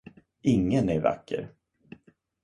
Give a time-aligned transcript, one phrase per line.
[0.41, 1.51] Ingen är vacker.